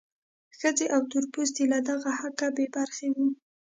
[0.57, 3.27] ښځې او تور پوستي له دغه حقه بې برخې وو.